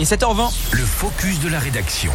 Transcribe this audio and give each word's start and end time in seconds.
Et 0.00 0.04
7h20. 0.04 0.50
Le 0.72 0.78
focus 0.78 1.40
de 1.40 1.48
la 1.50 1.58
rédaction. 1.58 2.10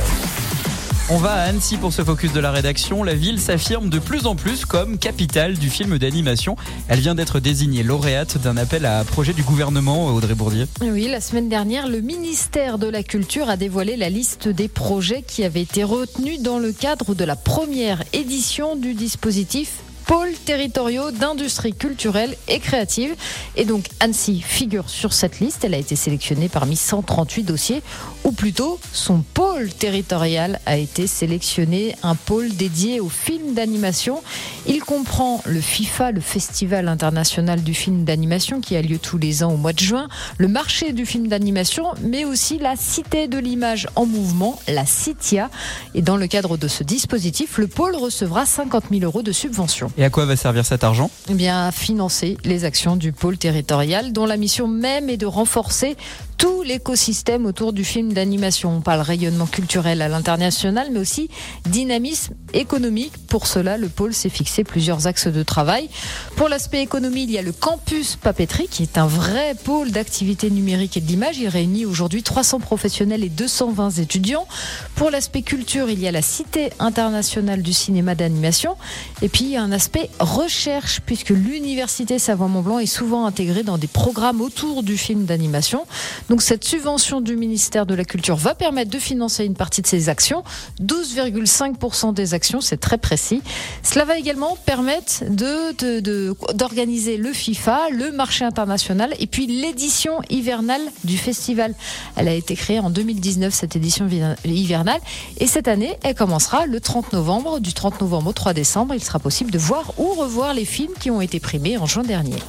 On 1.11 1.17
va 1.17 1.33
à 1.33 1.41
Annecy 1.41 1.77
pour 1.77 1.93
ce 1.93 2.03
focus 2.03 2.33
de 2.33 2.39
la 2.39 2.49
rédaction. 2.49 3.03
La 3.03 3.13
ville 3.13 3.39
s'affirme 3.39 3.89
de 3.89 3.99
plus 3.99 4.25
en 4.25 4.35
plus 4.35 4.65
comme 4.65 4.97
capitale 4.97 5.53
du 5.53 5.69
film 5.69 5.99
d'animation. 5.99 6.55
Elle 6.87 6.99
vient 6.99 7.13
d'être 7.13 7.39
désignée 7.39 7.83
lauréate 7.83 8.39
d'un 8.39 8.57
appel 8.57 8.87
à 8.87 9.03
projet 9.03 9.33
du 9.33 9.43
gouvernement, 9.43 10.07
Audrey 10.07 10.33
Bourdier. 10.33 10.65
Oui, 10.81 11.07
la 11.07 11.21
semaine 11.21 11.47
dernière, 11.47 11.87
le 11.87 12.01
ministère 12.01 12.79
de 12.79 12.87
la 12.87 13.03
Culture 13.03 13.49
a 13.49 13.55
dévoilé 13.55 13.97
la 13.97 14.09
liste 14.09 14.47
des 14.47 14.67
projets 14.67 15.21
qui 15.21 15.43
avaient 15.43 15.61
été 15.61 15.83
retenus 15.83 16.41
dans 16.41 16.57
le 16.57 16.71
cadre 16.71 17.13
de 17.13 17.23
la 17.23 17.35
première 17.35 18.01
édition 18.13 18.75
du 18.75 18.95
dispositif 18.95 19.84
pôles 20.07 20.33
territoriaux 20.45 21.11
d'industrie 21.11 21.73
culturelle 21.73 22.35
et 22.47 22.59
créative. 22.59 23.15
Et 23.55 23.65
donc 23.65 23.87
Annecy 23.99 24.41
figure 24.41 24.89
sur 24.89 25.13
cette 25.13 25.39
liste. 25.39 25.63
Elle 25.63 25.73
a 25.73 25.77
été 25.77 25.95
sélectionnée 25.95 26.49
parmi 26.49 26.75
138 26.75 27.43
dossiers, 27.43 27.81
ou 28.23 28.31
plutôt 28.31 28.79
son 28.93 29.23
pôle 29.33 29.69
territorial 29.69 30.59
a 30.65 30.77
été 30.77 31.07
sélectionné, 31.07 31.95
un 32.03 32.15
pôle 32.15 32.49
dédié 32.49 32.99
aux 32.99 33.09
films 33.09 33.53
d'animation. 33.53 34.21
Il 34.67 34.81
comprend 34.81 35.41
le 35.45 35.61
FIFA, 35.61 36.11
le 36.11 36.21
Festival 36.21 36.87
international 36.87 37.63
du 37.63 37.73
film 37.73 38.03
d'animation 38.03 38.61
qui 38.61 38.75
a 38.75 38.81
lieu 38.81 38.99
tous 38.99 39.17
les 39.17 39.43
ans 39.43 39.53
au 39.53 39.57
mois 39.57 39.73
de 39.73 39.79
juin, 39.79 40.07
le 40.37 40.47
marché 40.47 40.93
du 40.93 41.05
film 41.05 41.27
d'animation, 41.27 41.85
mais 42.01 42.25
aussi 42.25 42.59
la 42.59 42.75
Cité 42.75 43.27
de 43.27 43.37
l'image 43.37 43.87
en 43.95 44.05
mouvement, 44.05 44.59
la 44.67 44.85
CITIA. 44.85 45.49
Et 45.93 46.01
dans 46.01 46.17
le 46.17 46.27
cadre 46.27 46.57
de 46.57 46.67
ce 46.67 46.83
dispositif, 46.83 47.57
le 47.57 47.67
pôle 47.67 47.95
recevra 47.95 48.45
50 48.45 48.85
000 48.91 49.03
euros 49.03 49.23
de 49.23 49.31
subvention. 49.31 49.91
Et 49.97 50.03
à 50.03 50.09
quoi 50.09 50.25
va 50.25 50.35
servir 50.35 50.65
cet 50.65 50.83
argent? 50.83 51.09
Eh 51.29 51.33
bien, 51.33 51.67
à 51.67 51.71
financer 51.71 52.37
les 52.43 52.65
actions 52.65 52.97
du 52.97 53.13
pôle 53.13 53.37
territorial, 53.37 54.11
dont 54.11 54.25
la 54.25 54.35
mission 54.35 54.67
même 54.67 55.09
est 55.09 55.17
de 55.17 55.25
renforcer 55.25 55.95
tout 56.37 56.63
l'écosystème 56.63 57.45
autour 57.45 57.73
du 57.73 57.83
film 57.83 58.13
d'animation. 58.13 58.77
On 58.77 58.81
parle 58.81 59.01
rayonnement 59.01 59.45
culturel 59.45 60.01
à 60.01 60.07
l'international, 60.07 60.89
mais 60.91 60.99
aussi 60.99 61.29
dynamisme 61.65 62.33
économique. 62.53 63.13
Pour 63.27 63.47
cela, 63.47 63.77
le 63.77 63.89
pôle 63.89 64.13
s'est 64.13 64.29
fixé 64.29 64.63
plusieurs 64.63 65.07
axes 65.07 65.27
de 65.27 65.43
travail. 65.43 65.89
Pour 66.35 66.49
l'aspect 66.49 66.81
économie, 66.81 67.23
il 67.23 67.31
y 67.31 67.37
a 67.37 67.41
le 67.41 67.51
campus 67.51 68.15
papeterie, 68.15 68.67
qui 68.67 68.83
est 68.83 68.97
un 68.97 69.07
vrai 69.07 69.55
pôle 69.63 69.91
d'activité 69.91 70.49
numérique 70.49 70.97
et 70.97 71.01
de 71.01 71.07
l'image. 71.07 71.37
Il 71.37 71.47
réunit 71.47 71.85
aujourd'hui 71.85 72.23
300 72.23 72.59
professionnels 72.59 73.23
et 73.23 73.29
220 73.29 73.99
étudiants. 73.99 74.47
Pour 74.95 75.11
l'aspect 75.11 75.41
culture, 75.41 75.89
il 75.89 75.99
y 75.99 76.07
a 76.07 76.11
la 76.11 76.21
Cité 76.21 76.71
internationale 76.79 77.61
du 77.61 77.73
cinéma 77.73 78.15
d'animation. 78.15 78.75
Et 79.21 79.29
puis, 79.29 79.45
il 79.45 79.51
y 79.51 79.57
a 79.57 79.61
un 79.61 79.71
aspect 79.71 80.09
recherche, 80.19 81.01
puisque 81.05 81.29
l'université 81.29 82.19
Savoie-Mont-Blanc 82.19 82.79
est 82.79 82.85
souvent 82.85 83.25
intégrée 83.25 83.63
dans 83.63 83.77
des 83.77 83.87
programmes 83.87 84.41
autour 84.41 84.83
du 84.83 84.97
film 84.97 85.25
d'animation. 85.25 85.85
Donc 86.29 86.41
cette 86.41 86.63
subvention 86.63 87.21
du 87.21 87.35
ministère 87.35 87.85
de 87.85 87.93
la 87.93 88.03
Culture 88.03 88.35
va 88.35 88.55
permettre 88.55 88.91
de 88.91 88.99
financer 88.99 89.45
une 89.45 89.55
partie 89.55 89.81
de 89.81 89.87
ces 89.87 90.09
actions, 90.09 90.43
12,5% 90.81 92.13
des 92.13 92.33
actions, 92.33 92.61
c'est 92.61 92.77
très 92.77 92.97
précis. 92.97 93.41
Cela 93.83 94.05
va 94.05 94.17
également 94.17 94.57
permettre 94.65 95.23
de, 95.29 96.33
d'organiser 96.53 97.17
le 97.17 97.31
FIFA, 97.31 97.89
le 97.91 98.11
marché 98.11 98.43
international 98.45 99.13
et 99.19 99.27
puis 99.27 99.47
l'édition 99.47 100.19
hivernale 100.29 100.81
du 101.03 101.17
festival. 101.17 101.73
Elle 102.15 102.27
a 102.27 102.33
été 102.33 102.55
créée 102.55 102.79
en 102.79 102.89
2019, 102.89 103.53
cette 103.53 103.75
édition 103.75 104.07
hivernale, 104.45 105.01
et 105.37 105.47
cette 105.47 105.67
année, 105.67 105.97
elle 106.03 106.15
commencera 106.15 106.65
le 106.65 106.79
30 106.79 107.13
novembre. 107.13 107.59
Du 107.59 107.73
30 107.73 108.01
novembre 108.01 108.29
au 108.29 108.33
3 108.33 108.53
décembre, 108.53 108.95
il 108.95 109.03
sera 109.03 109.19
possible 109.19 109.51
de 109.51 109.59
voir 109.59 109.93
ou 109.97 110.13
revoir 110.13 110.53
les 110.53 110.65
films 110.65 110.93
qui 110.99 111.11
ont 111.11 111.21
été 111.21 111.39
primés 111.39 111.77
en 111.77 111.85
juin 111.85 112.03
dernier. 112.03 112.39